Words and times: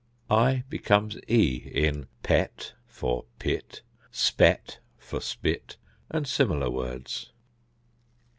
i 0.31 0.63
becomes 0.67 1.15
e 1.27 1.57
in 1.63 2.07
pet 2.23 2.73
for 2.87 3.25
pit, 3.37 3.83
spet 4.09 4.79
for 4.97 5.21
spit, 5.21 5.77
and 6.09 6.25
similar 6.27 6.71
words. 6.71 7.29